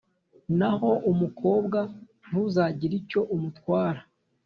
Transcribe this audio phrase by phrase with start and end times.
[0.57, 1.79] naho umukobwa,
[2.27, 4.01] ntuzagire icyo umutwara,